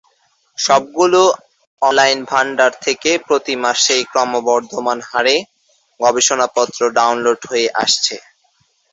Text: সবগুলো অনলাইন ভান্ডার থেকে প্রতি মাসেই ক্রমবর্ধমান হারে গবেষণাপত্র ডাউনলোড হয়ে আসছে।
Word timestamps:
সবগুলো 0.57 1.21
অনলাইন 1.81 2.19
ভান্ডার 2.25 2.71
থেকে 2.85 3.11
প্রতি 3.27 3.53
মাসেই 3.63 4.03
ক্রমবর্ধমান 4.11 4.99
হারে 5.09 5.35
গবেষণাপত্র 5.99 6.79
ডাউনলোড 6.97 7.41
হয়ে 7.49 7.67
আসছে। 7.83 8.15